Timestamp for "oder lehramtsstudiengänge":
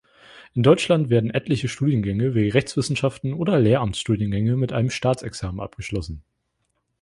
3.35-4.57